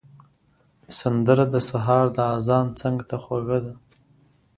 [0.99, 3.73] سندره د سهار د اذان څنګ ته خوږه ده